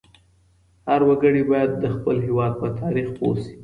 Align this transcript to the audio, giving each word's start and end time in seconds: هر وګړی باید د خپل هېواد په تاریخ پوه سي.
هر 0.89 1.01
وګړی 1.09 1.43
باید 1.51 1.71
د 1.83 1.85
خپل 1.95 2.15
هېواد 2.27 2.53
په 2.61 2.67
تاریخ 2.79 3.07
پوه 3.17 3.37
سي. 3.45 3.53